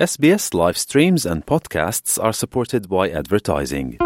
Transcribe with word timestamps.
SBS 0.00 0.54
live 0.54 0.78
streams 0.78 1.26
and 1.26 1.44
podcasts 1.44 2.18
are 2.18 2.32
supported 2.32 2.88
by 2.88 3.12
advertising. 3.12 3.98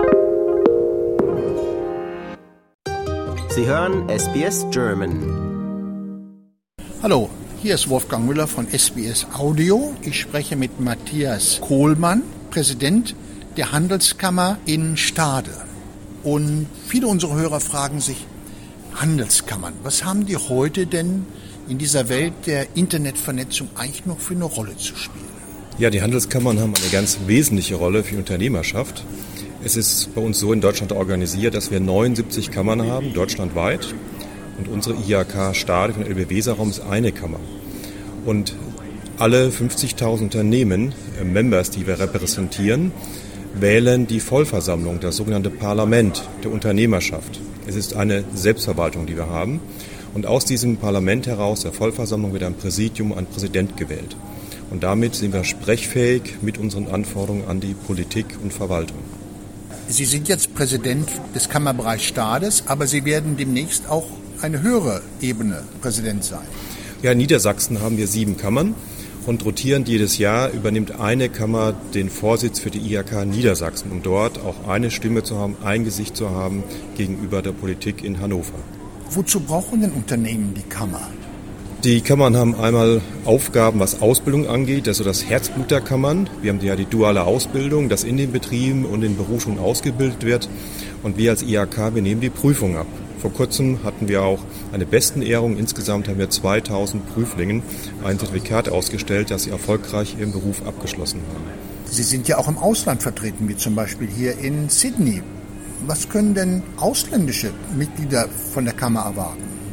Sie 3.51 3.65
hören 3.65 4.09
SBS 4.09 4.67
German. 4.73 5.23
Hallo, 7.01 7.31
hier 7.63 7.77
ist 7.77 7.89
Wolfgang 7.89 8.27
Müller 8.27 8.49
von 8.49 8.67
SBS 8.67 9.29
Audio. 9.39 9.95
Ich 10.03 10.19
spreche 10.19 10.57
mit 10.57 10.81
Matthias 10.81 11.61
Kohlmann, 11.61 12.25
Präsident 12.51 13.15
der 13.57 13.71
Handelskammer 13.71 14.59
in 14.67 14.97
Stade. 14.97 15.53
Und 16.25 16.67
viele 16.89 17.07
unserer 17.07 17.37
Hörer 17.37 17.61
fragen 17.61 18.01
sich, 18.01 18.27
Handelskammern, 18.97 19.75
was 19.85 20.05
haben 20.05 20.27
die 20.27 20.39
heute 20.39 20.89
denn 20.89 21.25
in 21.69 21.79
dieser 21.79 22.09
Welt 22.09 22.33
der 22.47 22.75
Internetvernetzung 22.75 23.69
eigentlich 23.77 24.07
noch 24.07 24.19
für 24.19 24.35
eine 24.35 24.43
Rolle 24.43 24.77
zu 24.77 24.97
spielen? 24.97 25.24
Ja, 25.77 25.91
die 25.91 26.03
Handelskammern 26.03 26.61
haben 26.61 26.73
eine 26.81 26.89
ganz 26.93 27.19
wesentliche 27.27 27.75
Rolle 27.75 28.05
für 28.05 28.17
Unternehmerschaft. 28.17 29.05
Es 29.65 29.77
ist 29.77 30.15
bei 30.15 30.21
uns 30.21 30.39
so 30.39 30.53
in 30.53 30.61
Deutschland 30.61 30.93
organisiert, 30.93 31.57
dass 31.57 31.73
wir 31.73 31.81
79 31.81 32.53
Kammern 32.53 32.87
haben, 32.87 33.13
deutschlandweit. 33.13 33.93
Und 34.57 34.69
unsere 34.69 34.95
IHK 34.95 35.53
Stade 35.57 35.93
von 35.93 36.05
LB 36.05 36.31
Weserraum 36.31 36.71
ist 36.71 36.79
eine 36.79 37.11
Kammer. 37.11 37.41
Und 38.25 38.55
alle 39.19 39.49
50.000 39.49 40.23
Unternehmen, 40.23 40.95
äh, 41.21 41.25
Members, 41.25 41.71
die 41.71 41.89
wir 41.89 41.99
repräsentieren, 41.99 42.93
wählen 43.53 44.07
die 44.07 44.21
Vollversammlung, 44.21 45.01
das 45.01 45.17
sogenannte 45.17 45.51
Parlament 45.51 46.23
der 46.45 46.53
Unternehmerschaft. 46.53 47.41
Es 47.67 47.75
ist 47.75 47.95
eine 47.97 48.23
Selbstverwaltung, 48.33 49.07
die 49.07 49.17
wir 49.17 49.29
haben. 49.29 49.61
Und 50.15 50.27
aus 50.27 50.45
diesem 50.45 50.77
Parlament 50.77 51.27
heraus, 51.27 51.63
der 51.63 51.73
Vollversammlung, 51.73 52.33
wird 52.33 52.45
ein 52.45 52.55
Präsidium, 52.55 53.13
ein 53.13 53.27
Präsident 53.27 53.77
gewählt. 53.77 54.15
Und 54.71 54.83
damit 54.83 55.15
sind 55.15 55.33
wir 55.33 55.45
sprechfähig 55.45 56.37
mit 56.43 56.59
unseren 56.59 56.89
Anforderungen 56.89 57.47
an 57.49 57.61
die 57.61 57.75
Politik 57.75 58.27
und 58.43 58.53
Verwaltung. 58.53 58.99
Sie 59.89 60.05
sind 60.05 60.29
jetzt 60.29 60.55
Präsident 60.55 61.09
des 61.35 61.49
Kammerbereichs 61.49 62.05
Stades, 62.05 62.65
aber 62.67 62.87
Sie 62.87 63.05
werden 63.05 63.37
demnächst 63.37 63.89
auch 63.89 64.07
eine 64.41 64.63
höhere 64.63 65.03
Ebene 65.21 65.63
Präsident 65.81 66.25
sein. 66.25 66.47
Ja, 67.03 67.13
in 67.13 67.19
Niedersachsen 67.19 67.83
haben 67.83 67.99
wir 67.99 68.07
sieben 68.07 68.37
Kammern 68.37 68.75
und 69.27 69.45
rotierend 69.45 69.89
jedes 69.89 70.19
Jahr 70.19 70.51
übernimmt 70.51 71.01
eine 71.01 71.29
Kammer 71.29 71.75
den 71.95 72.11
Vorsitz 72.11 72.61
für 72.61 72.71
die 72.71 72.95
IHK 72.95 73.27
Niedersachsen, 73.27 73.91
um 73.91 74.03
dort 74.03 74.39
auch 74.41 74.69
eine 74.69 74.91
Stimme 74.91 75.23
zu 75.23 75.37
haben, 75.37 75.57
ein 75.63 75.85
Gesicht 75.85 76.17
zu 76.17 76.31
haben 76.31 76.63
gegenüber 76.97 77.43
der 77.43 77.53
Politik 77.53 78.03
in 78.03 78.21
Hannover. 78.21 78.59
Wozu 79.11 79.41
brauchen 79.41 79.81
denn 79.83 79.93
Unternehmen 79.93 80.55
die 80.55 80.63
Kammer? 80.63 81.11
Die 81.85 82.01
Kammern 82.01 82.35
haben 82.35 82.55
einmal 82.55 83.03
Aufgaben, 83.27 83.79
was 83.79 84.01
Ausbildung 84.01 84.49
angeht, 84.49 84.89
also 84.89 85.05
das 85.05 85.29
Herzblut 85.29 85.71
der 85.71 85.83
Kammern. 85.83 86.31
Wir 86.41 86.51
haben 86.51 86.61
ja 86.63 86.77
die 86.77 86.87
duale 86.87 87.25
Ausbildung, 87.25 87.91
das 87.91 88.05
in 88.05 88.17
den 88.17 88.33
Betrieben 88.33 88.87
und 88.87 89.03
in 89.03 89.19
Berufsschulen 89.19 89.59
ausgebildet 89.59 90.25
wird. 90.25 90.49
Und 91.03 91.19
wir 91.19 91.31
als 91.31 91.43
IHK, 91.43 91.95
wir 91.95 92.01
nehmen 92.01 92.23
die 92.23 92.31
Prüfung 92.31 92.79
ab. 92.79 92.87
Vor 93.19 93.35
kurzem 93.35 93.81
hatten 93.85 94.09
wir 94.09 94.23
auch 94.23 94.39
eine 94.73 94.87
Bestenehrung. 94.87 95.59
Insgesamt 95.59 96.09
haben 96.09 96.19
wir 96.19 96.31
2000 96.31 97.07
Prüflingen 97.13 97.63
ein 98.03 98.19
Zertifikat 98.19 98.71
ausgestellt, 98.71 99.31
dass 99.31 99.43
sie 99.43 99.51
erfolgreich 99.51 100.17
ihren 100.19 100.33
Beruf 100.33 100.67
abgeschlossen 100.67 101.21
haben. 101.35 101.45
Sie 101.85 102.03
sind 102.03 102.29
ja 102.29 102.39
auch 102.39 102.49
im 102.49 102.57
Ausland 102.57 103.03
vertreten, 103.03 103.47
wie 103.47 103.59
zum 103.59 103.75
Beispiel 103.75 104.09
hier 104.09 104.39
in 104.39 104.71
Sydney. 104.71 105.23
Was 105.87 106.09
können 106.09 106.33
denn 106.33 106.63
ausländische 106.79 107.51
Mitglieder 107.77 108.27
von 108.55 108.65
der 108.65 108.73
Kammer 108.73 109.01
erwarten? 109.01 109.64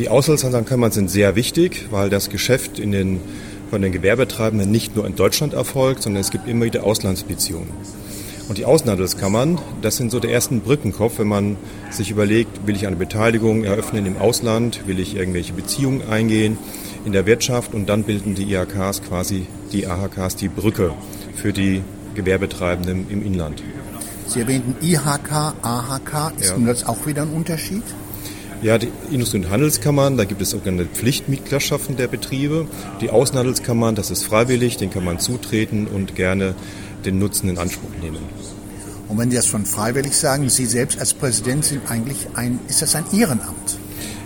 Die 0.00 0.08
Auslandshandelskammern 0.08 0.92
sind 0.92 1.10
sehr 1.10 1.36
wichtig, 1.36 1.88
weil 1.90 2.08
das 2.08 2.30
Geschäft 2.30 2.78
in 2.78 2.90
den, 2.90 3.20
von 3.68 3.82
den 3.82 3.92
Gewerbetreibenden 3.92 4.70
nicht 4.70 4.96
nur 4.96 5.06
in 5.06 5.14
Deutschland 5.14 5.52
erfolgt, 5.52 6.02
sondern 6.02 6.22
es 6.22 6.30
gibt 6.30 6.48
immer 6.48 6.64
wieder 6.64 6.84
Auslandsbeziehungen. 6.84 7.68
Und 8.48 8.56
die 8.56 8.64
Außenhandelskammern, 8.64 9.58
das 9.82 9.98
sind 9.98 10.10
so 10.10 10.18
der 10.18 10.30
ersten 10.30 10.62
Brückenkopf, 10.62 11.18
wenn 11.18 11.28
man 11.28 11.58
sich 11.90 12.10
überlegt, 12.10 12.66
will 12.66 12.76
ich 12.76 12.86
eine 12.86 12.96
Beteiligung 12.96 13.62
eröffnen 13.62 14.06
im 14.06 14.16
Ausland, 14.16 14.86
will 14.86 14.98
ich 15.00 15.16
irgendwelche 15.16 15.52
Beziehungen 15.52 16.00
eingehen 16.08 16.56
in 17.04 17.12
der 17.12 17.26
Wirtschaft 17.26 17.74
und 17.74 17.90
dann 17.90 18.04
bilden 18.04 18.34
die 18.34 18.50
IHKs 18.50 19.02
quasi, 19.02 19.48
die 19.70 19.86
AHKs 19.86 20.34
die 20.34 20.48
Brücke 20.48 20.94
für 21.36 21.52
die 21.52 21.82
Gewerbetreibenden 22.14 23.04
im 23.10 23.22
Inland. 23.22 23.62
Sie 24.28 24.40
erwähnten 24.40 24.76
IHK, 24.82 25.52
AHK, 25.60 26.32
ist 26.38 26.48
Ja. 26.52 26.56
nun 26.56 26.68
das 26.68 26.86
auch 26.86 27.04
wieder 27.06 27.20
ein 27.20 27.34
Unterschied? 27.34 27.82
Ja, 28.62 28.76
die 28.76 28.88
Industrie- 29.10 29.38
und 29.38 29.48
Handelskammern, 29.48 30.18
da 30.18 30.24
gibt 30.24 30.42
es 30.42 30.50
sogenannte 30.50 30.84
Pflichtmitgliedschaften 30.84 31.96
der 31.96 32.08
Betriebe. 32.08 32.66
Die 33.00 33.08
Außenhandelskammern, 33.08 33.94
das 33.94 34.10
ist 34.10 34.24
freiwillig, 34.24 34.76
den 34.76 34.90
kann 34.90 35.02
man 35.02 35.18
zutreten 35.18 35.86
und 35.86 36.14
gerne 36.14 36.54
den 37.06 37.18
Nutzen 37.18 37.48
in 37.48 37.56
Anspruch 37.56 37.88
nehmen. 38.02 38.18
Und 39.08 39.16
wenn 39.16 39.30
Sie 39.30 39.36
das 39.36 39.46
von 39.46 39.64
freiwillig 39.64 40.14
sagen, 40.14 40.50
Sie 40.50 40.66
selbst 40.66 41.00
als 41.00 41.14
Präsident 41.14 41.64
sind 41.64 41.90
eigentlich 41.90 42.28
ein, 42.34 42.60
ist 42.68 42.82
das 42.82 42.94
ein 42.94 43.04
Ehrenamt? 43.12 43.78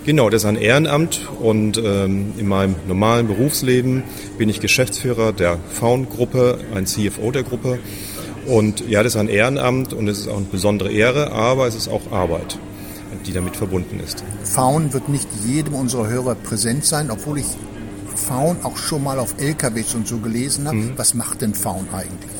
Genau, 0.05 0.29
das 0.29 0.43
ist 0.43 0.49
ein 0.49 0.57
Ehrenamt 0.57 1.27
und 1.39 1.77
ähm, 1.77 2.33
in 2.37 2.47
meinem 2.47 2.75
normalen 2.87 3.27
Berufsleben 3.27 4.03
bin 4.37 4.49
ich 4.49 4.59
Geschäftsführer 4.59 5.31
der 5.31 5.57
Faun-Gruppe, 5.71 6.59
ein 6.75 6.85
CFO 6.85 7.31
der 7.31 7.43
Gruppe. 7.43 7.79
Und 8.45 8.87
ja, 8.87 9.01
das 9.01 9.15
ist 9.15 9.19
ein 9.19 9.29
Ehrenamt 9.29 9.93
und 9.93 10.07
es 10.07 10.19
ist 10.19 10.27
auch 10.27 10.37
eine 10.37 10.45
besondere 10.45 10.91
Ehre, 10.91 11.31
aber 11.31 11.65
es 11.67 11.73
ist 11.73 11.87
auch 11.87 12.11
Arbeit, 12.11 12.59
die 13.25 13.33
damit 13.33 13.55
verbunden 13.55 13.99
ist. 13.99 14.23
Faun 14.43 14.93
wird 14.93 15.09
nicht 15.09 15.27
jedem 15.45 15.75
unserer 15.75 16.07
Hörer 16.07 16.35
präsent 16.35 16.85
sein, 16.85 17.11
obwohl 17.11 17.39
ich 17.39 17.47
Faun 18.15 18.57
auch 18.63 18.77
schon 18.77 19.03
mal 19.03 19.19
auf 19.19 19.35
LKWs 19.37 19.95
und 19.95 20.07
so 20.07 20.17
gelesen 20.17 20.67
habe. 20.67 20.93
Was 20.95 21.13
macht 21.13 21.41
denn 21.41 21.53
Faun 21.53 21.87
eigentlich? 21.91 22.31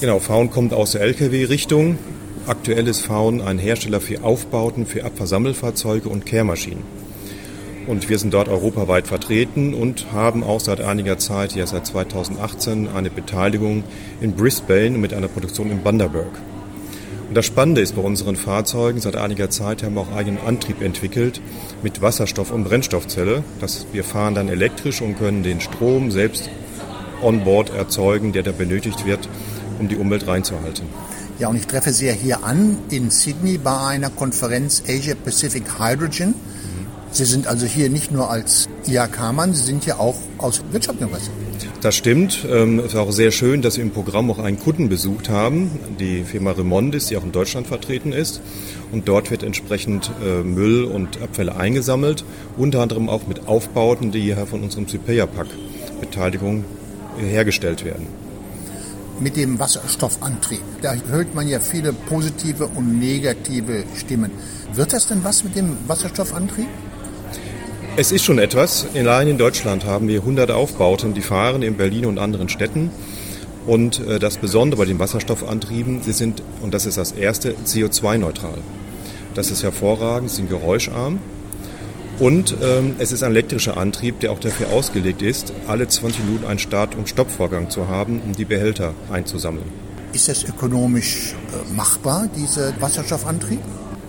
Genau, 0.00 0.18
Faun 0.18 0.50
kommt 0.50 0.72
aus 0.72 0.92
der 0.92 1.02
Lkw-Richtung. 1.02 1.98
Aktuell 2.46 2.88
ist 2.88 3.00
Faun 3.00 3.40
ein 3.40 3.58
Hersteller 3.58 4.00
für 4.00 4.24
Aufbauten, 4.24 4.84
für 4.84 5.04
Abfahrsammelfahrzeuge 5.04 6.08
und 6.08 6.26
Kehrmaschinen. 6.26 6.82
Und 7.86 8.08
wir 8.08 8.18
sind 8.18 8.34
dort 8.34 8.48
europaweit 8.48 9.06
vertreten 9.06 9.74
und 9.74 10.12
haben 10.12 10.44
auch 10.44 10.60
seit 10.60 10.80
einiger 10.80 11.18
Zeit, 11.18 11.54
ja 11.54 11.66
seit 11.66 11.86
2018, 11.86 12.88
eine 12.88 13.10
Beteiligung 13.10 13.84
in 14.20 14.34
Brisbane 14.34 14.98
mit 14.98 15.14
einer 15.14 15.28
Produktion 15.28 15.70
in 15.70 15.82
Bundaberg. 15.82 16.30
Und 17.32 17.36
das 17.36 17.46
Spannende 17.46 17.80
ist 17.80 17.96
bei 17.96 18.02
unseren 18.02 18.36
Fahrzeugen, 18.36 19.00
seit 19.00 19.16
einiger 19.16 19.48
Zeit 19.48 19.82
haben 19.82 19.94
wir 19.94 20.02
auch 20.02 20.12
eigenen 20.12 20.38
Antrieb 20.46 20.82
entwickelt 20.82 21.40
mit 21.82 22.02
Wasserstoff- 22.02 22.50
und 22.50 22.64
Brennstoffzelle. 22.64 23.42
Das, 23.58 23.86
wir 23.90 24.04
fahren 24.04 24.34
dann 24.34 24.50
elektrisch 24.50 25.00
und 25.00 25.16
können 25.16 25.42
den 25.42 25.62
Strom 25.62 26.10
selbst 26.10 26.50
on 27.22 27.42
board 27.42 27.70
erzeugen, 27.70 28.32
der 28.32 28.42
da 28.42 28.52
benötigt 28.52 29.06
wird, 29.06 29.30
um 29.78 29.88
die 29.88 29.96
Umwelt 29.96 30.26
reinzuhalten. 30.26 30.84
Ja, 31.38 31.48
und 31.48 31.56
ich 31.56 31.66
treffe 31.66 31.94
Sie 31.94 32.04
ja 32.04 32.12
hier 32.12 32.44
an 32.44 32.76
in 32.90 33.08
Sydney 33.08 33.56
bei 33.56 33.78
einer 33.78 34.10
Konferenz 34.10 34.82
Asia 34.86 35.14
Pacific 35.14 35.78
Hydrogen. 35.78 36.34
Sie 37.12 37.24
sind 37.24 37.46
also 37.46 37.64
hier 37.64 37.88
nicht 37.88 38.12
nur 38.12 38.28
als 38.28 38.68
IHK-Mann, 38.86 39.54
Sie 39.54 39.62
sind 39.62 39.86
ja 39.86 39.96
auch 39.98 40.16
aus 40.36 40.62
Wirtschaftsinteresse. 40.70 41.30
Das 41.82 41.96
stimmt. 41.96 42.46
Ähm, 42.48 42.78
Es 42.78 42.94
war 42.94 43.02
auch 43.02 43.10
sehr 43.10 43.32
schön, 43.32 43.60
dass 43.60 43.76
wir 43.76 43.82
im 43.82 43.90
Programm 43.90 44.30
auch 44.30 44.38
einen 44.38 44.58
Kunden 44.58 44.88
besucht 44.88 45.28
haben, 45.28 45.68
die 45.98 46.22
Firma 46.22 46.52
Remondis, 46.52 47.06
die 47.06 47.16
auch 47.16 47.24
in 47.24 47.32
Deutschland 47.32 47.66
vertreten 47.66 48.12
ist. 48.12 48.40
Und 48.92 49.08
dort 49.08 49.32
wird 49.32 49.42
entsprechend 49.42 50.12
äh, 50.24 50.44
Müll 50.44 50.84
und 50.84 51.20
Abfälle 51.20 51.56
eingesammelt, 51.56 52.24
unter 52.56 52.80
anderem 52.82 53.08
auch 53.08 53.26
mit 53.26 53.48
Aufbauten, 53.48 54.12
die 54.12 54.20
hier 54.20 54.46
von 54.46 54.62
unserem 54.62 54.86
Cypeia-Pack 54.86 55.48
Beteiligung 56.00 56.64
hergestellt 57.18 57.84
werden. 57.84 58.06
Mit 59.18 59.36
dem 59.36 59.58
Wasserstoffantrieb, 59.58 60.62
da 60.82 60.94
hört 61.10 61.34
man 61.34 61.48
ja 61.48 61.58
viele 61.60 61.92
positive 61.92 62.66
und 62.66 62.98
negative 63.00 63.84
Stimmen. 63.96 64.30
Wird 64.72 64.92
das 64.92 65.08
denn 65.08 65.22
was 65.24 65.42
mit 65.42 65.56
dem 65.56 65.76
Wasserstoffantrieb? 65.88 66.68
Es 67.94 68.10
ist 68.10 68.24
schon 68.24 68.38
etwas. 68.38 68.86
Allein 68.94 69.28
in 69.28 69.36
Deutschland 69.36 69.84
haben 69.84 70.08
wir 70.08 70.24
hunderte 70.24 70.56
Aufbauten, 70.56 71.12
die 71.12 71.20
fahren 71.20 71.60
in 71.60 71.76
Berlin 71.76 72.06
und 72.06 72.18
anderen 72.18 72.48
Städten. 72.48 72.90
Und 73.66 74.00
äh, 74.06 74.18
das 74.18 74.38
Besondere 74.38 74.78
bei 74.78 74.86
den 74.86 74.98
Wasserstoffantrieben, 74.98 76.02
sie 76.02 76.12
sind, 76.12 76.42
und 76.62 76.72
das 76.72 76.86
ist 76.86 76.96
das 76.96 77.12
erste, 77.12 77.52
CO2-neutral. 77.66 78.56
Das 79.34 79.50
ist 79.50 79.62
hervorragend, 79.62 80.30
sie 80.30 80.36
sind 80.36 80.48
geräuscharm. 80.48 81.18
Und 82.18 82.56
ähm, 82.62 82.96
es 82.98 83.12
ist 83.12 83.22
ein 83.22 83.32
elektrischer 83.32 83.76
Antrieb, 83.76 84.20
der 84.20 84.32
auch 84.32 84.40
dafür 84.40 84.68
ausgelegt 84.70 85.20
ist, 85.20 85.52
alle 85.66 85.86
20 85.86 86.24
Minuten 86.24 86.46
einen 86.46 86.58
Start- 86.58 86.94
und 86.94 87.10
Stoppvorgang 87.10 87.68
zu 87.68 87.88
haben, 87.88 88.22
um 88.24 88.32
die 88.32 88.46
Behälter 88.46 88.94
einzusammeln. 89.12 89.66
Ist 90.14 90.28
das 90.28 90.44
ökonomisch 90.44 91.34
äh, 91.34 91.74
machbar, 91.74 92.26
dieser 92.34 92.72
Wasserstoffantrieb? 92.80 93.60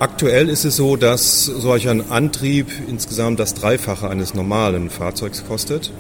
Aktuell 0.04 0.50
ist 0.50 0.66
es 0.66 0.76
so, 0.76 0.98
dass 0.98 1.46
solch 1.46 1.88
ein 1.88 2.12
Antrieb 2.12 2.68
insgesamt 2.90 3.40
das 3.40 3.54
Dreifache 3.54 4.10
eines 4.10 4.34
normalen 4.34 4.90
Fahrzeugs 4.90 5.46
kostet. 5.48 5.94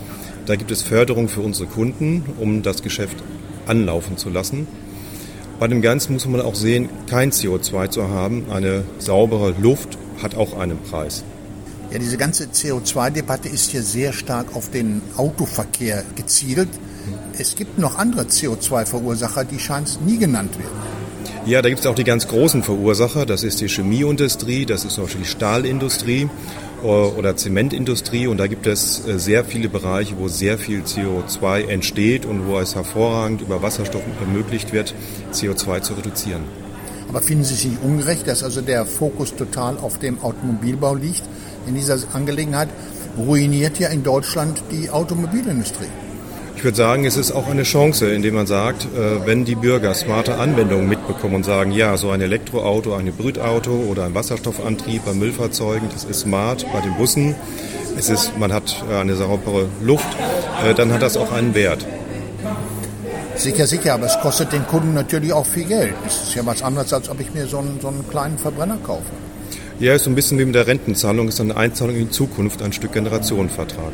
Da 0.45 0.57
gibt 0.57 0.71
es 0.71 0.81
Förderung 0.81 1.29
für 1.29 1.39
unsere 1.39 1.69
Kunden, 1.69 2.25
um 2.37 2.63
das 2.63 2.83
Geschäft 2.83 3.15
anlaufen 3.65 4.17
zu 4.17 4.29
lassen. 4.29 4.67
Bei 5.57 5.69
dem 5.69 5.81
Ganzen 5.81 6.11
muss 6.11 6.27
man 6.27 6.41
auch 6.41 6.55
sehen, 6.55 6.89
kein 7.07 7.31
CO2 7.31 7.91
zu 7.91 8.09
haben. 8.09 8.47
Eine 8.51 8.83
saubere 8.99 9.55
Luft 9.57 9.97
hat 10.21 10.35
auch 10.35 10.59
einen 10.59 10.79
Preis. 10.79 11.23
Ja, 11.89 11.97
diese 11.97 12.17
ganze 12.17 12.47
CO2-Debatte 12.47 13.47
ist 13.47 13.71
hier 13.71 13.83
sehr 13.83 14.11
stark 14.11 14.53
auf 14.53 14.69
den 14.69 15.01
Autoverkehr 15.15 16.03
gezielt. 16.17 16.67
Es 17.39 17.55
gibt 17.55 17.79
noch 17.79 17.97
andere 17.97 18.23
CO2-Verursacher, 18.23 19.45
die 19.45 19.59
scheint 19.59 20.05
nie 20.05 20.17
genannt 20.17 20.59
werden. 20.59 21.02
Ja, 21.45 21.61
da 21.61 21.67
gibt 21.67 21.81
es 21.81 21.87
auch 21.87 21.95
die 21.95 22.05
ganz 22.05 22.29
großen 22.29 22.63
Verursacher. 22.63 23.25
Das 23.25 23.43
ist 23.43 23.59
die 23.59 23.67
Chemieindustrie, 23.67 24.65
das 24.65 24.85
ist 24.85 24.93
zum 24.93 25.03
Beispiel 25.03 25.23
die 25.23 25.27
Stahlindustrie 25.27 26.29
äh, 26.81 26.85
oder 26.85 27.35
Zementindustrie. 27.35 28.27
Und 28.27 28.37
da 28.37 28.47
gibt 28.47 28.65
es 28.65 29.05
äh, 29.05 29.19
sehr 29.19 29.43
viele 29.43 29.67
Bereiche, 29.67 30.15
wo 30.17 30.29
sehr 30.29 30.57
viel 30.57 30.83
CO2 30.83 31.67
entsteht 31.67 32.25
und 32.25 32.47
wo 32.47 32.57
es 32.59 32.75
hervorragend 32.75 33.41
über 33.41 33.61
Wasserstoff 33.61 34.03
ermöglicht 34.21 34.71
wird, 34.71 34.95
CO2 35.33 35.81
zu 35.81 35.95
reduzieren. 35.95 36.43
Aber 37.09 37.21
finden 37.21 37.43
Sie 37.43 37.55
es 37.55 37.65
nicht 37.65 37.83
ungerecht, 37.83 38.25
dass 38.25 38.41
also 38.41 38.61
der 38.61 38.85
Fokus 38.85 39.35
total 39.35 39.77
auf 39.77 39.99
dem 39.99 40.23
Automobilbau 40.23 40.95
liegt 40.95 41.23
in 41.67 41.75
dieser 41.75 41.97
Angelegenheit? 42.13 42.69
Ruiniert 43.17 43.79
ja 43.79 43.89
in 43.89 44.01
Deutschland 44.01 44.63
die 44.71 44.89
Automobilindustrie. 44.89 45.89
Ich 46.55 46.63
würde 46.63 46.77
sagen, 46.77 47.05
es 47.05 47.17
ist 47.17 47.31
auch 47.31 47.47
eine 47.47 47.63
Chance, 47.63 48.13
indem 48.13 48.35
man 48.35 48.47
sagt, 48.47 48.85
äh, 48.85 49.25
wenn 49.25 49.43
die 49.43 49.55
Bürger 49.55 49.93
smarte 49.93 50.35
Anwendungen 50.37 50.87
mitbekommen 50.87 51.35
und 51.35 51.45
sagen, 51.45 51.71
ja, 51.71 51.97
so 51.97 52.11
ein 52.11 52.21
Elektroauto, 52.21 52.93
ein 52.93 53.07
Hybridauto 53.07 53.71
oder 53.71 54.05
ein 54.05 54.15
Wasserstoffantrieb 54.15 55.03
bei 55.05 55.13
Müllfahrzeugen, 55.13 55.89
das 55.91 56.05
ist 56.05 56.21
smart 56.21 56.65
bei 56.71 56.79
den 56.79 56.93
Bussen, 56.95 57.35
es 57.97 58.09
ist, 58.09 58.37
man 58.37 58.53
hat 58.53 58.83
äh, 58.89 58.95
eine 58.95 59.15
saubere 59.15 59.67
Luft, 59.81 60.07
äh, 60.65 60.73
dann 60.73 60.93
hat 60.93 61.01
das 61.01 61.17
auch 61.17 61.31
einen 61.31 61.53
Wert. 61.53 61.85
Sicher, 63.35 63.65
sicher, 63.65 63.95
aber 63.95 64.05
es 64.05 64.17
kostet 64.21 64.53
den 64.53 64.65
Kunden 64.67 64.93
natürlich 64.93 65.33
auch 65.33 65.45
viel 65.45 65.65
Geld. 65.65 65.93
Das 66.03 66.23
ist 66.23 66.35
ja 66.35 66.45
was 66.45 66.61
anderes, 66.61 66.93
als 66.93 67.09
ob 67.09 67.19
ich 67.19 67.33
mir 67.33 67.47
so 67.47 67.57
einen, 67.57 67.79
so 67.81 67.87
einen 67.87 68.07
kleinen 68.07 68.37
Verbrenner 68.37 68.77
kaufe. 68.83 69.11
Ja, 69.79 69.93
ist 69.93 70.03
so 70.03 70.11
ein 70.11 70.15
bisschen 70.15 70.37
wie 70.39 70.45
mit 70.45 70.55
der 70.55 70.67
Rentenzahlung, 70.67 71.27
ist 71.27 71.41
eine 71.41 71.57
Einzahlung 71.57 71.95
in 71.95 72.05
die 72.05 72.11
Zukunft, 72.11 72.61
ein 72.61 72.73
Stück 72.73 72.93
Generationenvertrag. 72.93 73.91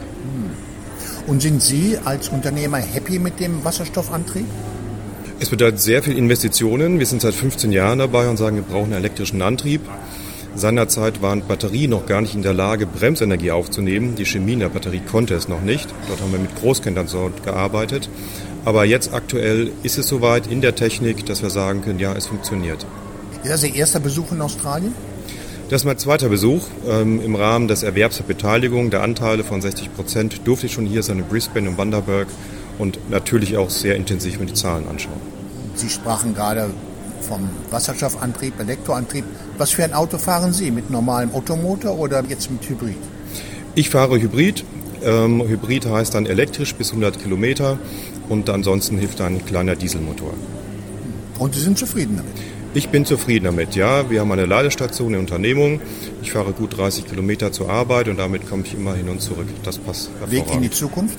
Und 1.29 1.43
sind 1.43 1.61
Sie 1.61 1.95
als 2.05 2.29
Unternehmer 2.29 2.79
happy 2.79 3.19
mit 3.19 3.39
dem 3.39 3.63
Wasserstoffantrieb? 3.63 4.47
Es 5.39 5.49
bedeutet 5.51 5.79
sehr 5.79 6.01
viel 6.01 6.17
Investitionen. 6.17 6.97
Wir 6.97 7.05
sind 7.05 7.21
seit 7.21 7.35
15 7.35 7.71
Jahren 7.71 7.99
dabei 7.99 8.27
und 8.27 8.37
sagen, 8.37 8.55
wir 8.55 8.63
brauchen 8.63 8.85
einen 8.85 9.03
elektrischen 9.03 9.39
Antrieb. 9.43 9.81
Seinerzeit 10.55 11.21
waren 11.21 11.43
Batterien 11.47 11.91
noch 11.91 12.07
gar 12.07 12.21
nicht 12.21 12.33
in 12.33 12.41
der 12.41 12.53
Lage, 12.53 12.87
Bremsenergie 12.87 13.51
aufzunehmen. 13.51 14.15
Die 14.15 14.25
Chemie 14.25 14.53
in 14.53 14.61
der 14.61 14.69
Batterie 14.69 15.01
konnte 15.01 15.35
es 15.35 15.47
noch 15.47 15.61
nicht. 15.61 15.87
Dort 16.07 16.19
haben 16.19 16.31
wir 16.31 16.39
mit 16.39 16.55
Großkindern 16.55 17.07
gearbeitet. 17.45 18.09
Aber 18.65 18.85
jetzt 18.85 19.13
aktuell 19.13 19.71
ist 19.83 19.99
es 19.99 20.07
soweit 20.07 20.47
in 20.47 20.61
der 20.61 20.73
Technik, 20.73 21.27
dass 21.27 21.43
wir 21.43 21.51
sagen 21.51 21.83
können, 21.83 21.99
ja, 21.99 22.11
es 22.13 22.25
funktioniert. 22.25 22.87
Ist 23.43 23.51
das 23.51 23.63
Ihr 23.63 23.75
erster 23.75 23.99
Besuch 23.99 24.31
in 24.31 24.41
Australien? 24.41 24.95
Das 25.69 25.83
ist 25.83 25.85
mein 25.85 25.99
zweiter 25.99 26.29
Besuch. 26.29 26.63
Ähm, 26.87 27.21
Im 27.23 27.35
Rahmen 27.35 27.67
des 27.67 27.83
Erwerbs 27.83 28.17
der 28.17 28.23
Beteiligung 28.23 28.89
der 28.89 29.03
Anteile 29.03 29.43
von 29.43 29.61
60 29.61 29.93
Prozent 29.93 30.41
durfte 30.45 30.65
ich 30.65 30.73
schon 30.73 30.87
hier 30.87 31.03
sein 31.03 31.19
in 31.19 31.25
Brisbane 31.25 31.69
und 31.69 31.77
Bundaberg 31.77 32.27
und 32.79 32.97
natürlich 33.11 33.55
auch 33.55 33.69
sehr 33.69 33.95
intensiv 33.95 34.39
mir 34.39 34.47
die 34.47 34.55
Zahlen 34.55 34.87
anschauen. 34.87 35.21
Sie 35.75 35.89
sprachen 35.89 36.33
gerade 36.33 36.71
vom 37.21 37.47
Wasserstoffantrieb, 37.69 38.59
Elektroantrieb. 38.59 39.25
Was 39.59 39.69
für 39.69 39.83
ein 39.83 39.93
Auto 39.93 40.17
fahren 40.17 40.53
Sie? 40.53 40.71
Mit 40.71 40.89
normalem 40.89 41.31
Automotor 41.35 41.99
oder 41.99 42.23
jetzt 42.27 42.49
mit 42.49 42.67
Hybrid? 42.67 42.97
Ich 43.75 43.91
fahre 43.91 44.19
Hybrid. 44.19 44.63
Ähm, 45.03 45.47
Hybrid 45.47 45.85
heißt 45.85 46.15
dann 46.15 46.25
elektrisch 46.25 46.73
bis 46.73 46.89
100 46.89 47.21
Kilometer 47.21 47.77
und 48.27 48.49
ansonsten 48.49 48.97
hilft 48.97 49.21
ein 49.21 49.45
kleiner 49.45 49.75
Dieselmotor. 49.75 50.33
Und 51.37 51.53
Sie 51.53 51.61
sind 51.61 51.77
zufrieden 51.77 52.17
damit? 52.17 52.58
Ich 52.75 52.89
bin 52.89 53.03
zufrieden 53.03 53.45
damit, 53.45 53.75
ja. 53.75 54.09
Wir 54.11 54.21
haben 54.21 54.31
eine 54.31 54.45
Ladestation 54.45 55.15
in 55.15 55.21
Unternehmung. 55.21 55.81
Ich 56.21 56.31
fahre 56.31 56.51
gut 56.51 56.77
30 56.77 57.07
Kilometer 57.07 57.51
zur 57.51 57.69
Arbeit 57.69 58.07
und 58.07 58.17
damit 58.17 58.47
komme 58.47 58.63
ich 58.63 58.75
immer 58.75 58.93
hin 58.93 59.09
und 59.09 59.21
zurück. 59.21 59.47
Das 59.63 59.79
passt 59.79 60.11
Weg 60.27 60.43
in 60.53 60.61
die 60.61 60.69
Zukunft? 60.69 61.17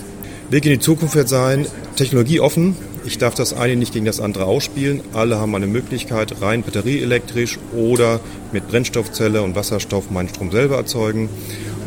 Weg 0.51 0.65
in 0.65 0.73
die 0.73 0.79
Zukunft 0.79 1.17
wird 1.17 1.29
sein, 1.29 1.67
technologieoffen. 1.97 2.77
Ich 3.05 3.19
darf 3.19 3.35
das 3.35 3.53
eine 3.53 3.75
nicht 3.75 3.93
gegen 3.93 4.05
das 4.05 4.21
andere 4.21 4.45
ausspielen. 4.45 5.01
Alle 5.13 5.41
haben 5.41 5.55
eine 5.55 5.67
Möglichkeit, 5.67 6.41
rein 6.41 6.63
batterieelektrisch 6.63 7.59
oder 7.75 8.21
mit 8.53 8.69
Brennstoffzelle 8.69 9.43
und 9.43 9.57
Wasserstoff 9.57 10.11
meinen 10.11 10.29
Strom 10.29 10.53
selber 10.53 10.77
erzeugen. 10.77 11.29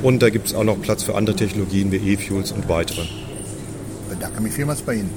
Und 0.01 0.21
da 0.21 0.30
gibt 0.30 0.48
es 0.48 0.56
auch 0.56 0.65
noch 0.65 0.81
Platz 0.81 1.04
für 1.04 1.15
andere 1.15 1.36
Technologien 1.38 1.92
wie 1.92 2.13
E-Fuels 2.13 2.51
und 2.51 2.68
weitere. 2.68 3.01
Ich 3.01 4.10
bedanke 4.10 4.42
mich 4.42 4.54
vielmals 4.54 4.81
bei 4.81 4.95
Ihnen. 4.95 5.10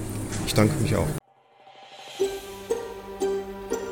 Ich 0.46 0.54
danke 0.54 0.80
mich 0.80 0.94
auch. 0.94 1.25